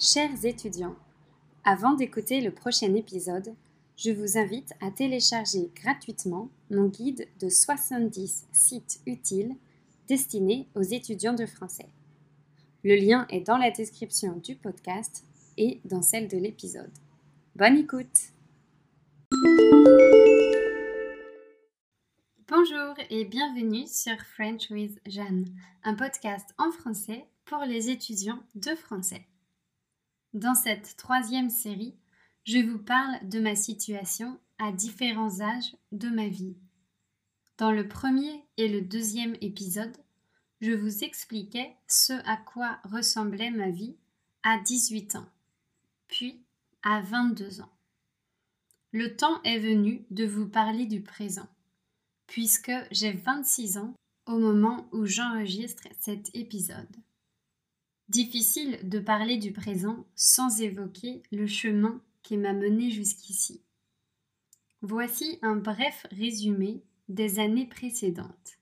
[0.00, 0.94] Chers étudiants,
[1.64, 3.56] avant d'écouter le prochain épisode,
[3.96, 9.56] je vous invite à télécharger gratuitement mon guide de 70 sites utiles
[10.06, 11.88] destinés aux étudiants de français.
[12.84, 15.24] Le lien est dans la description du podcast
[15.56, 16.92] et dans celle de l'épisode.
[17.56, 18.30] Bonne écoute
[22.46, 25.46] Bonjour et bienvenue sur French with Jeanne,
[25.82, 29.26] un podcast en français pour les étudiants de français.
[30.34, 31.96] Dans cette troisième série,
[32.44, 36.56] je vous parle de ma situation à différents âges de ma vie.
[37.56, 39.96] Dans le premier et le deuxième épisode,
[40.60, 43.96] je vous expliquais ce à quoi ressemblait ma vie
[44.42, 45.28] à 18 ans,
[46.08, 46.42] puis
[46.82, 47.72] à 22 ans.
[48.92, 51.48] Le temps est venu de vous parler du présent,
[52.26, 53.94] puisque j'ai 26 ans
[54.26, 56.96] au moment où j'enregistre cet épisode.
[58.08, 63.62] Difficile de parler du présent sans évoquer le chemin qui m'a mené jusqu'ici.
[64.80, 68.58] Voici un bref résumé des années précédentes.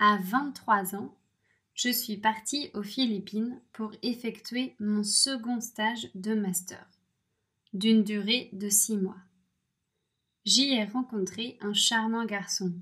[0.00, 1.16] À 23 ans,
[1.74, 6.88] je suis partie aux Philippines pour effectuer mon second stage de master,
[7.72, 9.22] d'une durée de six mois.
[10.44, 12.72] J'y ai rencontré un charmant garçon,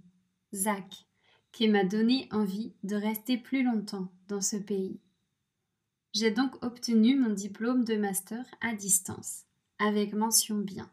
[0.55, 1.06] Zach,
[1.53, 4.98] qui m'a donné envie de rester plus longtemps dans ce pays.
[6.12, 9.44] J'ai donc obtenu mon diplôme de master à distance,
[9.78, 10.91] avec mention bien.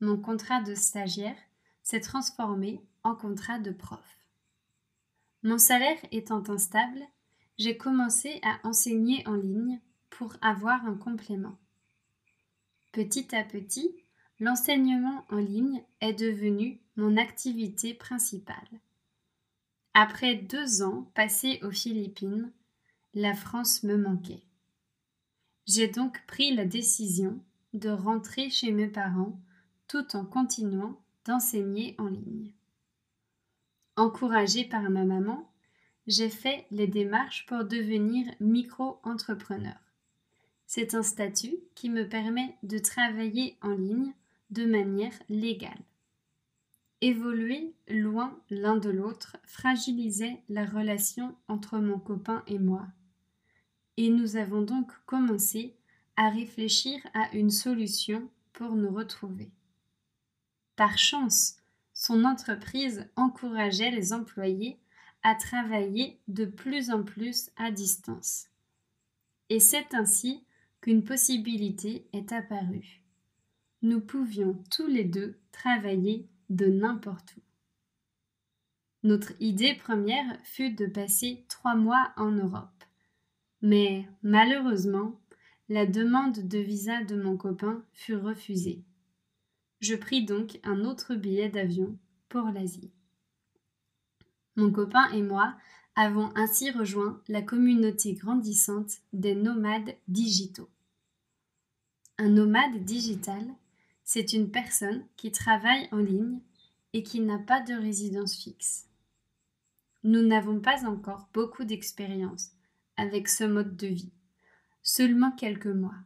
[0.00, 1.36] Mon contrat de stagiaire
[1.82, 4.18] s'est transformé en contrat de prof.
[5.42, 7.02] Mon salaire étant instable,
[7.58, 11.58] j'ai commencé à enseigner en ligne pour avoir un complément.
[12.92, 13.94] Petit à petit,
[14.40, 18.80] l'enseignement en ligne est devenu mon activité principale.
[19.92, 22.52] Après deux ans passés aux Philippines,
[23.14, 24.42] la France me manquait.
[25.66, 27.38] J'ai donc pris la décision
[27.74, 29.38] de rentrer chez mes parents
[29.86, 32.52] tout en continuant d'enseigner en ligne.
[33.96, 35.52] Encouragée par ma maman,
[36.06, 39.78] j'ai fait les démarches pour devenir micro-entrepreneur.
[40.66, 44.14] C'est un statut qui me permet de travailler en ligne
[44.50, 45.82] de manière légale.
[47.02, 52.86] Évoluer loin l'un de l'autre fragilisait la relation entre mon copain et moi
[53.96, 55.76] et nous avons donc commencé
[56.16, 59.50] à réfléchir à une solution pour nous retrouver.
[60.76, 61.56] Par chance,
[61.94, 64.78] son entreprise encourageait les employés
[65.22, 68.48] à travailler de plus en plus à distance.
[69.48, 70.44] Et c'est ainsi
[70.80, 73.02] qu'une possibilité est apparue.
[73.82, 77.40] Nous pouvions tous les deux travailler de n'importe où.
[79.04, 82.71] Notre idée première fut de passer trois mois en Europe.
[83.62, 85.18] Mais malheureusement,
[85.68, 88.82] la demande de visa de mon copain fut refusée.
[89.80, 91.96] Je pris donc un autre billet d'avion
[92.28, 92.90] pour l'Asie.
[94.56, 95.54] Mon copain et moi
[95.94, 100.68] avons ainsi rejoint la communauté grandissante des nomades digitaux.
[102.18, 103.46] Un nomade digital,
[104.04, 106.40] c'est une personne qui travaille en ligne
[106.92, 108.88] et qui n'a pas de résidence fixe.
[110.04, 112.52] Nous n'avons pas encore beaucoup d'expérience,
[113.02, 114.12] avec ce mode de vie.
[114.80, 115.96] Seulement quelques mois.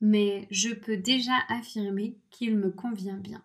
[0.00, 3.42] Mais je peux déjà affirmer qu'il me convient bien.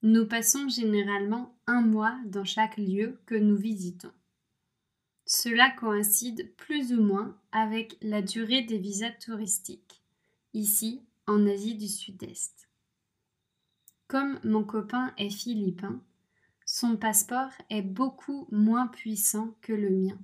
[0.00, 4.12] Nous passons généralement un mois dans chaque lieu que nous visitons.
[5.26, 10.02] Cela coïncide plus ou moins avec la durée des visas touristiques,
[10.54, 12.68] ici en Asie du Sud-Est.
[14.08, 16.02] Comme mon copain est philippin,
[16.64, 20.18] son passeport est beaucoup moins puissant que le mien.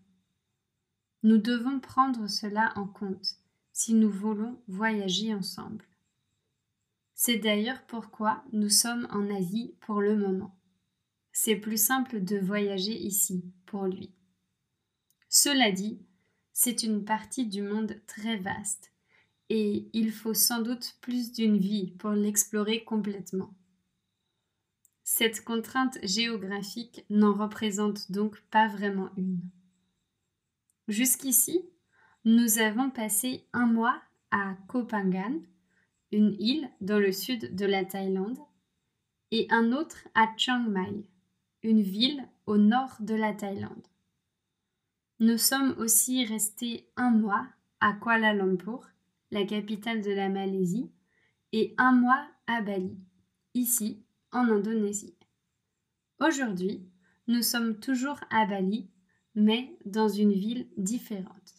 [1.22, 3.36] Nous devons prendre cela en compte
[3.72, 5.84] si nous voulons voyager ensemble.
[7.14, 10.56] C'est d'ailleurs pourquoi nous sommes en Asie pour le moment.
[11.32, 14.12] C'est plus simple de voyager ici pour lui.
[15.28, 16.00] Cela dit,
[16.52, 18.92] c'est une partie du monde très vaste
[19.48, 23.54] et il faut sans doute plus d'une vie pour l'explorer complètement.
[25.04, 29.40] Cette contrainte géographique n'en représente donc pas vraiment une.
[30.88, 31.60] Jusqu'ici,
[32.24, 34.00] nous avons passé un mois
[34.30, 35.42] à Koh Phangan,
[36.12, 38.38] une île dans le sud de la Thaïlande,
[39.30, 41.04] et un autre à Chiang Mai,
[41.62, 43.86] une ville au nord de la Thaïlande.
[45.20, 47.46] Nous sommes aussi restés un mois
[47.80, 48.88] à Kuala Lumpur,
[49.30, 50.90] la capitale de la Malaisie,
[51.52, 52.96] et un mois à Bali,
[53.52, 54.02] ici
[54.32, 55.18] en Indonésie.
[56.18, 56.88] Aujourd'hui,
[57.26, 58.88] nous sommes toujours à Bali
[59.38, 61.54] mais dans une ville différente.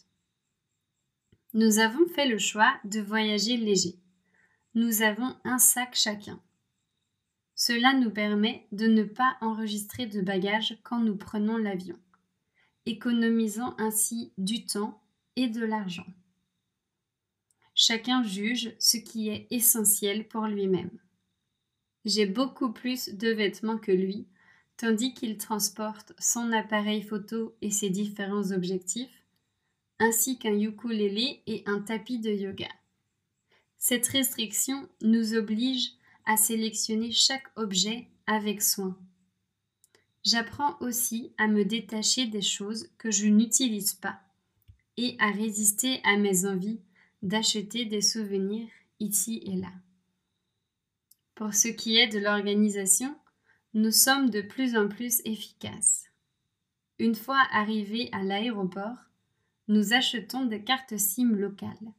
[1.54, 3.98] Nous avons fait le choix de voyager léger.
[4.74, 6.40] Nous avons un sac chacun.
[7.54, 11.98] Cela nous permet de ne pas enregistrer de bagages quand nous prenons l'avion,
[12.84, 15.02] économisant ainsi du temps
[15.36, 16.06] et de l'argent.
[17.74, 20.98] Chacun juge ce qui est essentiel pour lui-même.
[22.04, 24.28] J'ai beaucoup plus de vêtements que lui,
[24.80, 29.26] tandis qu'il transporte son appareil photo et ses différents objectifs,
[29.98, 32.68] ainsi qu'un ukulélé et un tapis de yoga.
[33.76, 35.90] Cette restriction nous oblige
[36.24, 38.96] à sélectionner chaque objet avec soin.
[40.24, 44.18] J'apprends aussi à me détacher des choses que je n'utilise pas
[44.96, 46.80] et à résister à mes envies
[47.20, 49.72] d'acheter des souvenirs ici et là.
[51.34, 53.14] Pour ce qui est de l'organisation,
[53.72, 56.06] nous sommes de plus en plus efficaces.
[56.98, 58.96] Une fois arrivés à l'aéroport,
[59.68, 61.92] nous achetons des cartes SIM locales.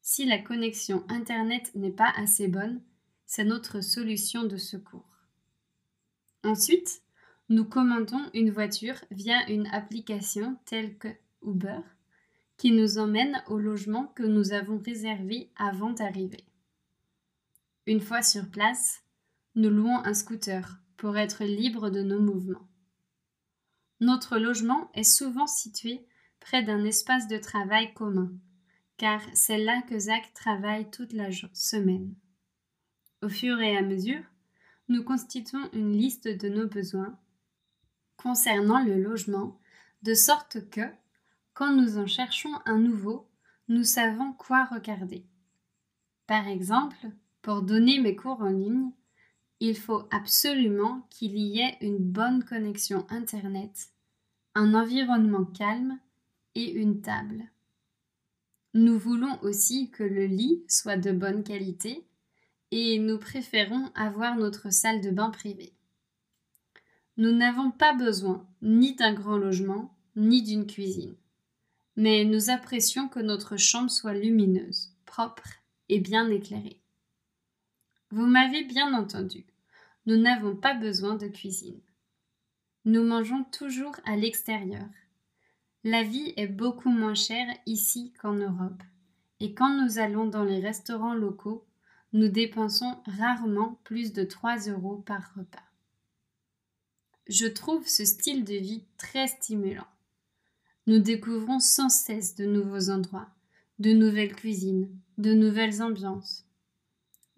[0.00, 2.80] Si la connexion Internet n'est pas assez bonne,
[3.26, 5.18] c'est notre solution de secours.
[6.42, 7.02] Ensuite,
[7.50, 11.08] nous commandons une voiture via une application telle que
[11.42, 11.80] Uber
[12.56, 16.44] qui nous emmène au logement que nous avons réservé avant d'arriver.
[17.86, 19.02] Une fois sur place,
[19.54, 22.68] nous louons un scooter pour être libres de nos mouvements.
[24.00, 26.06] Notre logement est souvent situé
[26.40, 28.32] près d'un espace de travail commun,
[28.96, 32.14] car c'est là que Zach travaille toute la semaine.
[33.22, 34.22] Au fur et à mesure,
[34.88, 37.18] nous constituons une liste de nos besoins
[38.16, 39.58] concernant le logement,
[40.02, 40.82] de sorte que,
[41.54, 43.28] quand nous en cherchons un nouveau,
[43.68, 45.24] nous savons quoi regarder.
[46.26, 47.10] Par exemple,
[47.42, 48.90] pour donner mes cours en ligne,
[49.60, 53.90] il faut absolument qu'il y ait une bonne connexion Internet,
[54.54, 55.98] un environnement calme
[56.54, 57.44] et une table.
[58.72, 62.06] Nous voulons aussi que le lit soit de bonne qualité
[62.70, 65.72] et nous préférons avoir notre salle de bain privée.
[67.16, 71.14] Nous n'avons pas besoin ni d'un grand logement ni d'une cuisine,
[71.96, 75.48] mais nous apprécions que notre chambre soit lumineuse, propre
[75.88, 76.80] et bien éclairée.
[78.10, 79.44] Vous m'avez bien entendu.
[80.16, 81.80] N'avons pas besoin de cuisine.
[82.84, 84.88] Nous mangeons toujours à l'extérieur.
[85.84, 88.82] La vie est beaucoup moins chère ici qu'en Europe.
[89.40, 91.64] Et quand nous allons dans les restaurants locaux,
[92.12, 95.62] nous dépensons rarement plus de 3 euros par repas.
[97.28, 99.86] Je trouve ce style de vie très stimulant.
[100.86, 103.28] Nous découvrons sans cesse de nouveaux endroits,
[103.78, 106.44] de nouvelles cuisines, de nouvelles ambiances.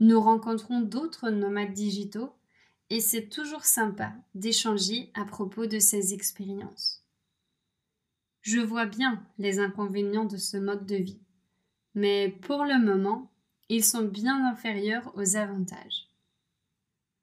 [0.01, 2.33] Nous rencontrons d'autres nomades digitaux
[2.93, 7.03] et c'est toujours sympa d'échanger à propos de ces expériences.
[8.43, 11.23] Je vois bien les inconvénients de ce mode de vie,
[11.95, 13.33] mais pour le moment,
[13.71, 16.11] ils sont bien inférieurs aux avantages.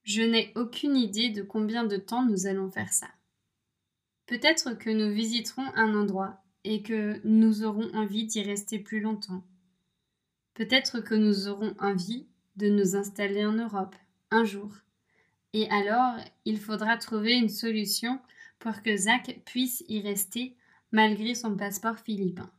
[0.02, 3.10] Je n'ai aucune idée de combien de temps nous allons faire ça.
[4.26, 9.44] Peut-être que nous visiterons un endroit et que nous aurons envie d'y rester plus longtemps.
[10.56, 12.26] Peut-être que nous aurons envie
[12.56, 13.96] de nous installer en Europe
[14.32, 14.72] un jour.
[15.54, 16.16] Et alors,
[16.46, 18.20] il faudra trouver une solution
[18.60, 20.56] pour que Zach puisse y rester
[20.92, 22.52] malgré son passeport philippin.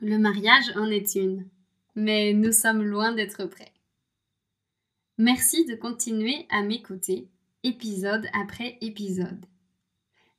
[0.00, 1.48] Le mariage en est une,
[1.94, 3.72] mais nous sommes loin d'être prêts.
[5.18, 7.28] Merci de continuer à m'écouter,
[7.62, 9.44] épisode après épisode.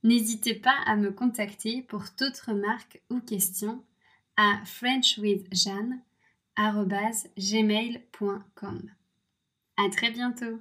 [0.03, 3.84] N'hésitez pas à me contacter pour toute remarque ou question
[4.38, 6.01] à frenchwithjeanne
[7.38, 8.82] gmail.com.
[9.77, 10.60] À très bientôt!